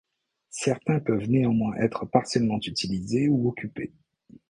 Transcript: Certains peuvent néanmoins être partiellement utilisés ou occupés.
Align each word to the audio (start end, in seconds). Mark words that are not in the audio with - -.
Certains 0.49 0.99
peuvent 0.99 1.29
néanmoins 1.29 1.75
être 1.75 2.07
partiellement 2.07 2.57
utilisés 2.63 3.29
ou 3.29 3.47
occupés. 3.47 3.91